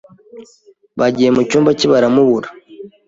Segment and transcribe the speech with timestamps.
[0.99, 2.47] Bagiye mu cyumba cye baramubura